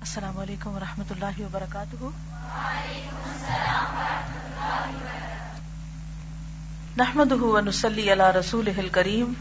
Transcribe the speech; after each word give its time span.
السلام 0.00 0.38
علیکم 0.38 0.70
ورحمۃ 0.70 1.10
اللہ 1.10 1.40
وبرکاتہ۔ 1.40 2.04
نحمد 6.96 7.32
ونسلی 7.32 8.12
علی 8.12 8.38
رسول 8.38 8.88
کریم 8.92 9.32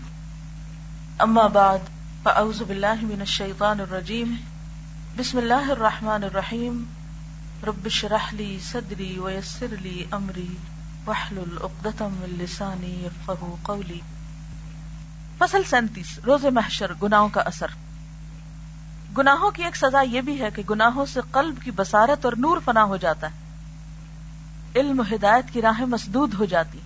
اما 1.19 1.47
بعد، 1.47 1.77
فاعوذ 2.23 2.61
باللہ 2.61 3.01
من 3.01 3.19
الشیطان 3.19 3.79
الرجیم۔ 3.79 4.35
بسم 5.17 5.37
اللہ 5.37 5.71
الرحمن 5.71 6.23
الرحیم۔ 6.23 6.83
رب 7.67 7.85
اشرح 7.85 8.31
لی 8.31 8.59
صدری 8.71 9.19
ویسر 9.19 9.67
لی 9.81 10.05
امری۔ 10.11 10.57
واحلل 11.05 11.57
عقدۃ 11.63 12.01
من 12.01 12.35
لسانی 12.39 13.05
یفقهوا 13.05 13.55
قولی۔ 13.61 13.99
فصل 15.37 15.61
سینتیس، 15.69 16.19
روز 16.19 16.45
محشر، 16.45 16.91
گناہوں 17.03 17.29
کا 17.29 17.41
اثر۔ 17.41 17.67
گناہوں 19.19 19.51
کی 19.51 19.63
ایک 19.63 19.75
سزا 19.75 20.01
یہ 20.01 20.21
بھی 20.21 20.41
ہے 20.41 20.49
کہ 20.51 20.63
گناہوں 20.69 21.05
سے 21.05 21.19
قلب 21.31 21.61
کی 21.61 21.71
بسارت 21.71 22.25
اور 22.25 22.33
نور 22.37 22.57
فنا 22.65 22.83
ہو 22.83 22.97
جاتا 22.97 23.27
ہے۔ 23.27 23.31
علم 24.79 24.99
و 24.99 25.15
ہدایت 25.15 25.53
کی 25.53 25.61
راہیں 25.61 25.85
مسدود 25.85 26.33
ہو 26.33 26.45
جاتی۔ 26.45 26.79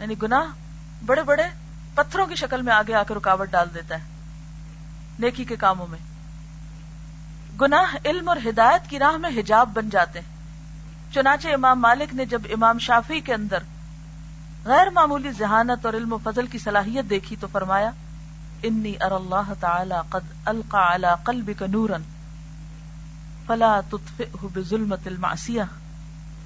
یعنی 0.00 0.14
گناہ 0.22 0.42
بڑے 1.06 1.22
بڑے 1.22 1.42
پتھروں 1.94 2.26
کی 2.26 2.34
شکل 2.34 2.62
میں 2.62 2.72
آگے 2.72 2.94
آ 2.94 3.02
کے 3.02 3.14
رکاوٹ 3.14 3.48
ڈال 3.50 3.68
دیتا 3.74 3.94
ہے۔ 3.94 4.04
نیکی 5.18 5.44
کے 5.44 5.56
کاموں 5.56 5.86
میں۔ 5.86 5.98
گناہ 7.60 7.96
علم 8.04 8.28
اور 8.28 8.36
ہدایت 8.48 8.90
کی 8.90 8.98
راہ 8.98 9.16
میں 9.16 9.30
حجاب 9.30 9.70
بن 9.74 9.88
جاتے 9.88 10.20
ہیں۔ 10.20 10.36
چنانچہ 11.14 11.48
امام 11.48 11.80
مالک 11.80 12.14
نے 12.14 12.24
جب 12.24 12.42
امام 12.52 12.78
شافی 12.78 13.20
کے 13.20 13.34
اندر 13.34 13.58
غیر 14.64 14.90
معمولی 14.90 15.32
ذہانت 15.32 15.86
اور 15.86 15.94
علم 15.94 16.12
و 16.12 16.18
فضل 16.24 16.46
کی 16.46 16.58
صلاحیت 16.58 17.10
دیکھی 17.10 17.36
تو 17.40 17.46
فرمایا 17.52 17.90
انی 18.62 18.94
ار 19.00 19.10
اللہ 19.10 19.52
تعالی 19.60 19.94
قد 20.08 20.32
القا 20.44 20.94
على 20.94 21.08
قلبك 21.24 21.62
نورا 21.62 21.96
فلا 23.46 23.80
تطفئه 23.80 24.46
بظلمت 24.54 25.06
المعصیہ 25.06 25.62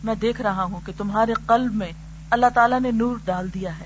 میں 0.04 0.14
دیکھ 0.14 0.40
رہا 0.40 0.62
ہوں 0.62 0.80
کہ 0.86 0.92
تمہارے 0.96 1.32
قلب 1.46 1.74
میں 1.74 1.92
اللہ 2.30 2.46
تعالیٰ 2.54 2.80
نے 2.80 2.90
نور 2.90 3.16
ڈال 3.24 3.54
دیا 3.54 3.78
ہے۔ 3.78 3.84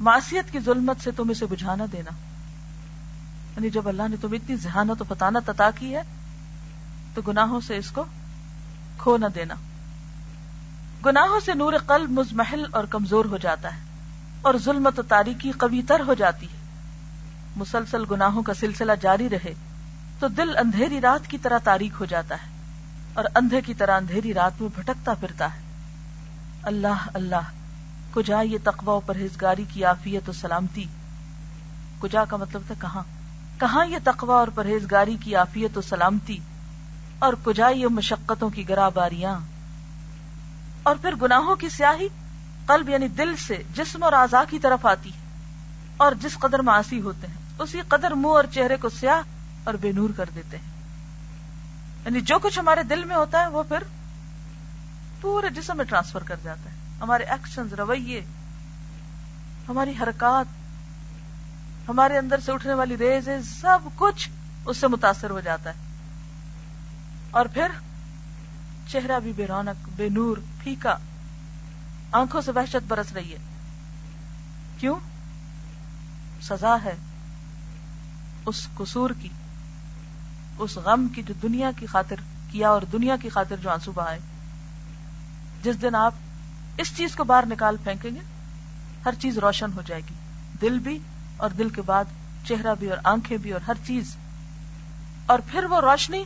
معصیت 0.00 0.52
کی 0.52 0.58
ظلمت 0.58 1.00
سے 1.00 1.10
تم 1.10 1.30
اسے 1.30 1.46
بجھانا 1.46 1.84
دینا۔ 1.92 2.10
یعنی 3.56 3.70
جب 3.70 3.88
اللہ 3.88 4.02
نے 4.10 4.16
تم 4.20 4.32
اتنی 4.32 4.56
ذہانت 4.56 5.00
و 5.00 5.04
فتانت 5.08 5.50
عطا 5.50 5.70
کی 5.70 5.94
ہے، 5.94 6.02
تو 7.14 7.22
گناہوں 7.22 7.60
سے 7.60 7.76
اس 7.76 7.90
کو 7.90 8.04
کھو 8.98 9.16
نہ 9.16 9.26
دینا۔ 9.34 9.54
گناہوں 11.06 11.40
سے 11.40 11.54
نور 11.54 11.72
قلب 11.86 12.10
مزمحل 12.10 12.64
اور 12.72 12.84
کمزور 12.84 13.24
ہو 13.24 13.36
جاتا 13.36 13.74
ہے 13.74 13.80
اور 14.42 14.54
ظلمت 14.58 14.98
و 14.98 15.02
تاریکی 15.02 15.50
قوی 15.50 15.82
تر 15.82 16.00
ہو 16.06 16.14
جاتی 16.14 16.46
ہے۔ 16.46 16.65
مسلسل 17.56 18.04
گناہوں 18.10 18.42
کا 18.42 18.54
سلسلہ 18.54 18.92
جاری 19.00 19.28
رہے 19.28 19.54
تو 20.18 20.28
دل 20.28 20.56
اندھیری 20.56 21.00
رات 21.00 21.26
کی 21.26 21.38
طرح 21.38 21.58
تاریخ 21.58 22.00
ہو 22.00 22.04
جاتا 22.04 22.34
ہے 22.34 22.48
اور 23.14 23.24
اندھے 23.34 23.60
کی 23.60 23.74
طرح 23.74 23.96
اندھیری 23.96 24.34
رات 24.34 24.60
میں 24.60 24.68
بھٹکتا 24.76 25.14
پھرتا 25.14 25.54
ہے۔ 25.54 25.60
اللہ 26.62 27.06
اللہ، 27.14 27.50
کجا 28.14 28.40
یہ 28.40 28.58
تقوی 28.64 28.90
و 28.90 29.00
پرہیزگاری 29.06 29.64
کی 29.72 29.84
آفیت 29.84 30.28
و 30.28 30.32
سلامتی؟ 30.32 30.84
کجا 32.02 32.24
کا 32.24 32.36
مطلب 32.36 32.62
تھا 32.66 32.74
کہاں؟ 32.80 33.02
کہاں 33.58 33.86
یہ 33.86 33.98
تقوی 34.04 34.32
اور 34.32 34.48
پرہیزگاری 34.48 35.16
کی 35.20 35.36
آفیت 35.36 35.78
و 35.78 35.80
سلامتی؟ 35.80 36.38
اور 37.18 37.32
کجا 37.44 37.68
یہ 37.68 37.86
مشقتوں 37.86 38.50
کی 38.50 38.68
گرا 38.68 38.88
باریاں؟ 38.88 39.38
اور 40.82 40.96
پھر 41.02 41.14
گناہوں 41.22 41.56
کی 41.56 41.68
سیاہی 41.68 42.08
قلب 42.66 42.88
یعنی 42.88 43.08
دل 43.08 43.36
سے 43.36 43.62
جسم 43.74 44.02
اور 44.02 44.12
اعضاء 44.12 44.42
کی 44.50 44.58
طرف 44.58 44.86
آتی 44.86 45.08
ہے 45.08 45.18
اور 45.96 46.12
جس 46.12 46.38
قدر 46.38 46.58
معاشی 46.58 47.00
ہوتے 47.00 47.26
ہیں۔ 47.26 47.45
اسی 47.58 47.80
قدر 47.88 48.10
منہ 48.10 48.28
اور 48.28 48.44
چہرے 48.52 48.76
کو 48.76 48.88
سیاہ 48.88 49.22
اور 49.64 49.74
بے 49.74 49.92
نور 49.92 50.10
کر 50.16 50.24
دیتے 50.34 50.56
ہیں۔ 50.56 50.76
یعنی 52.04 52.20
جو 52.20 52.38
کچھ 52.38 52.58
ہمارے 52.58 52.82
دل 52.82 53.04
میں 53.04 53.16
ہوتا 53.16 53.40
ہے 53.40 53.46
وہ 53.46 53.62
پھر 53.62 53.82
پورے 55.20 55.50
جسم 55.50 55.76
میں 55.76 55.84
ٹرانسفر 55.84 56.22
کر 56.22 56.36
جاتا 56.42 56.70
ہے۔ 56.70 56.76
ہمارے 57.00 57.24
ایکشن 57.24 57.68
رویے، 57.68 58.24
ہماری 59.68 59.92
حرکات، 60.00 60.46
ہمارے 61.88 62.18
اندر 62.18 62.40
سے 62.40 62.52
اٹھنے 62.52 62.74
والی 62.74 62.96
ریز 62.96 63.28
سب 63.60 63.78
کچھ 63.96 64.28
اس 64.64 64.76
سے 64.76 64.86
متاثر 64.86 65.30
ہو 65.30 65.40
جاتا 65.40 65.70
ہے۔ 65.70 65.74
اور 67.30 67.46
پھر 67.46 67.68
چہرہ 68.86 69.20
بھی 69.20 69.32
بے 69.32 69.46
رونق، 69.46 69.88
بے 69.96 70.08
نور، 70.08 70.36
پھیکا، 70.62 70.96
آنکھوں 72.12 72.40
سے 72.40 72.50
وحشت 72.50 72.86
برس 72.88 73.12
رہی 73.12 73.32
ہے۔ 73.32 73.38
کیوں؟ 74.78 74.96
سزا 76.42 76.76
ہے۔ 76.84 76.94
اس 78.46 78.68
قصور 78.74 79.10
کی، 79.20 79.28
اس 80.58 80.76
غم 80.76 81.08
کی 81.08 81.22
جو 81.22 81.34
دنیا 81.42 81.70
کی 81.76 81.86
خاطر 81.86 82.16
کیا 82.50 82.68
اور 82.68 82.82
دنیا 82.92 83.16
کی 83.16 83.28
خاطر 83.28 83.56
جو 83.56 83.70
آنسو 83.70 83.92
بہائے۔ 83.92 84.18
جس 85.62 85.82
دن 85.82 85.94
آپ 85.94 86.14
اس 86.78 86.96
چیز 86.96 87.16
کو 87.16 87.24
باہر 87.24 87.46
نکال 87.46 87.76
پھینکیں 87.84 88.10
گے، 88.10 88.20
ہر 89.04 89.14
چیز 89.14 89.38
روشن 89.38 89.72
ہو 89.76 89.82
جائے 89.86 90.00
گی۔ 90.00 90.14
دل 90.60 90.78
بھی 90.78 90.98
اور 91.36 91.50
دل 91.50 91.68
کے 91.68 91.82
بعد 91.82 92.04
چہرہ 92.44 92.74
بھی 92.74 92.90
اور 92.90 92.98
آنکھیں 93.04 93.38
بھی 93.38 93.52
اور 93.52 93.60
ہر 93.60 93.74
چیز۔ 93.86 94.16
اور 95.26 95.38
پھر 95.46 95.64
وہ 95.64 95.80
روشنی 95.80 96.24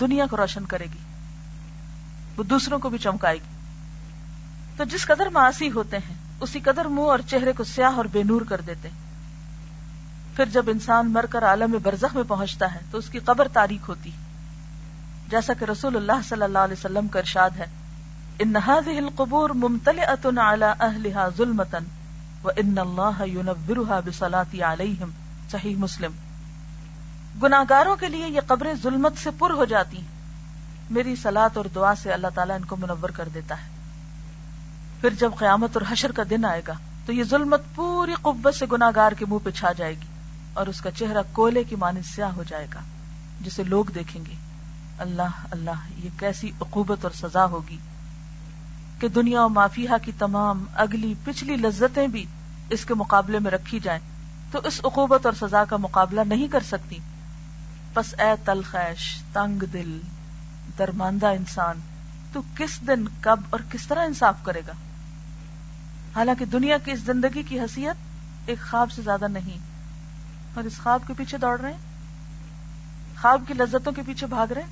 دنیا 0.00 0.26
کو 0.30 0.36
روشن 0.36 0.64
کرے 0.64 0.84
گی۔ 0.84 0.98
وہ 2.36 2.42
دوسروں 2.42 2.78
کو 2.78 2.88
بھی 2.88 2.98
چمکائے 2.98 3.36
گی۔ 3.36 3.56
تو 4.76 4.84
جس 4.84 5.06
قدر 5.06 5.26
معاشی 5.26 5.70
ہوتے 5.70 5.96
ہیں، 5.96 6.14
اسی 6.40 6.60
قدر 6.60 6.84
منہ 6.84 7.04
اور 7.04 7.18
چہرے 7.26 7.52
کو 7.52 7.64
سیاہ 7.64 7.92
اور 7.92 8.04
بے 8.04 8.22
نور 8.22 8.40
کر 8.40 8.60
دیتے 8.60 8.88
ہیں۔ 8.88 9.07
پھر 10.38 10.46
جب 10.46 10.64
انسان 10.66 11.12
مر 11.12 11.26
کر 11.26 11.44
عالم 11.44 11.76
برزخ 11.82 12.14
میں 12.14 12.22
پہنچتا 12.28 12.74
ہے 12.74 12.78
تو 12.90 12.98
اس 12.98 13.08
کی 13.08 13.18
قبر 13.18 13.48
تاریخ 13.48 13.88
ہوتی 13.88 14.10
جیسا 15.28 15.52
کہ 15.54 15.64
رسول 15.64 15.96
اللہ 15.96 16.28
صلی 16.28 16.42
اللہ 16.42 16.58
علیہ 16.58 16.72
وسلم 16.72 17.08
کا 17.08 17.18
ارشاد 17.18 17.50
ہے، 17.58 17.66
ان 18.38 18.56
هذه 18.56 18.98
القبور 18.98 19.50
ممتلئه 19.50 20.30
على 20.38 20.66
اهلها 20.80 21.28
ظلمة 21.36 21.78
وان 22.44 22.78
الله 22.78 23.26
ينورها 23.26 24.00
بصلاه 24.04 24.72
عليهم 24.72 25.10
صحیح 25.50 25.76
مسلم۔ 25.76 26.12
گناہگاروں 27.42 27.96
کے 27.96 28.08
لیے 28.08 28.28
یہ 28.28 28.40
قبریں 28.46 28.74
ظلمت 28.82 29.12
سے 29.18 29.30
پر 29.38 29.50
ہو 29.50 29.64
جاتی 29.64 29.96
ہیں۔ 29.96 30.06
میری 30.90 31.16
صلات 31.16 31.56
اور 31.56 31.64
دعا 31.74 31.94
سے 31.94 32.12
اللہ 32.12 32.34
تعالیٰ 32.34 32.56
ان 32.56 32.64
کو 32.64 32.76
منور 32.76 33.08
کر 33.08 33.28
دیتا 33.34 33.54
ہے۔ 33.54 33.66
پھر 35.00 35.10
جب 35.10 35.30
قیامت 35.38 35.76
اور 35.76 35.92
حشر 35.92 36.12
کا 36.12 36.22
دن 36.30 36.44
آئے 36.44 36.62
گا 36.68 36.72
تو 37.06 37.12
یہ 37.12 37.24
ظلمت 37.24 37.62
پوری 37.74 38.14
قوت 38.22 38.54
سے 38.54 38.66
گناگار 38.72 39.12
کے 39.12 39.24
منہ 39.28 39.44
پہ 39.44 39.50
چھا 39.50 39.72
جائے 39.72 39.94
گی۔ 39.94 40.07
اور 40.58 40.66
اس 40.66 40.80
کا 40.80 40.90
چہرہ 40.90 41.22
کولے 41.32 41.64
کی 41.64 41.76
مانند 41.76 42.06
سیاہ 42.06 42.30
ہو 42.30 42.42
جائے 42.42 42.66
گا، 42.74 42.80
جسے 43.40 43.62
لوگ 43.62 43.84
دیکھیں 43.84 44.24
گے۔ 44.24 44.34
اللہ 44.98 45.46
اللہ، 45.50 46.04
یہ 46.04 46.08
کیسی 46.18 46.50
عقوبت 46.60 47.04
اور 47.04 47.12
سزا 47.12 47.44
ہوگی 47.44 47.76
کہ 49.00 49.08
دنیا 49.08 49.44
و 49.44 49.48
مافیہ 49.48 49.90
کی 50.02 50.12
تمام 50.18 50.64
اگلی 50.74 51.14
پچھلی 51.24 51.56
لذتیں 51.56 52.06
بھی 52.06 52.26
اس 52.70 52.84
کے 52.84 52.94
مقابلے 52.94 53.38
میں 53.38 53.50
رکھی 53.50 53.80
جائیں۔ 53.80 54.00
تو 54.50 54.60
اس 54.64 54.80
عقوبت 54.84 55.26
اور 55.26 55.34
سزا 55.34 55.64
کا 55.64 55.76
مقابلہ 55.76 56.20
نہیں 56.20 56.48
کر 56.48 56.60
سکتی۔ 56.60 56.98
بس 57.94 58.14
اے 58.18 58.34
تلخیش، 58.44 59.22
تنگ 59.32 59.64
دل، 59.64 60.00
درماندہ 60.78 61.26
انسان، 61.26 61.80
تو 62.32 62.42
کس 62.56 62.80
دن 62.80 63.04
کب 63.20 63.40
اور 63.50 63.60
کس 63.70 63.86
طرح 63.86 64.04
انصاف 64.04 64.34
کرے 64.42 64.60
گا؟ 64.66 64.72
حالانکہ 66.16 66.44
دنیا 66.44 66.78
کی 66.78 66.90
اس 66.90 67.00
زندگی 67.00 67.42
کی 67.42 67.60
حیثیت 67.60 67.96
ایک 68.46 68.58
خواب 68.70 68.92
سے 68.92 69.02
زیادہ 69.02 69.28
نہیں۔ 69.28 69.77
اور 70.54 70.64
اس 70.64 70.80
خواب 70.82 71.00
کے 71.06 71.14
پیچھے 71.16 71.38
دوڑ 71.38 71.60
رہے 71.60 71.72
ہیں؟ 71.72 71.78
خواب 73.20 73.42
کی 73.48 73.54
لذتوں 73.54 73.92
کے 73.92 74.02
پیچھے 74.06 74.26
بھاگ 74.26 74.52
رہے 74.52 74.62
ہیں؟ 74.62 74.68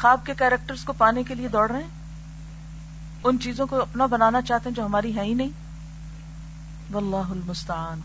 خواب 0.00 0.26
کے 0.26 0.34
کیریکٹرز 0.34 0.84
کو 0.84 0.92
پانے 0.92 1.22
کے 1.22 1.34
لیے 1.34 1.48
دوڑ 1.48 1.70
رہے 1.70 1.82
ہیں؟ 1.82 1.90
ان 3.24 3.38
چیزوں 3.40 3.66
کو 3.66 3.80
اپنا 3.80 4.06
بنانا 4.06 4.42
چاہتے 4.42 4.68
ہیں 4.68 4.76
جو 4.76 4.86
ہماری 4.86 5.16
ہے 5.16 5.22
ہی 5.22 5.34
نہیں؟ 5.34 5.50
واللہ 6.92 7.30
المستعان۔ 7.30 8.00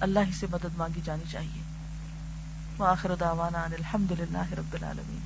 اللہ 0.00 0.18
ہی 0.26 0.32
سے 0.32 0.46
مدد 0.52 0.78
مانگی 0.78 1.00
جانی 1.04 1.24
چاہیے۔ 1.32 1.62
وآخر 2.78 3.14
دعوانا 3.20 3.58
ان 3.58 3.72
الحمد 3.78 4.12
للہ 4.12 4.52
رب 4.58 4.74
العالمین۔ 4.74 5.20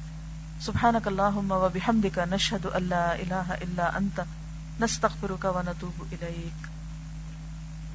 سبحانک 0.60 1.08
اللہم 1.08 1.52
و 1.52 1.69
بحمدک، 1.75 2.19
نشہد 2.19 2.66
اللہ 2.72 2.94
الہ 2.94 3.34
الا 3.34 3.90
انت، 3.94 4.20
نستغفرک 4.81 5.46
و 5.54 5.62
نتوب 5.66 6.04
الیک۔ 6.12 6.73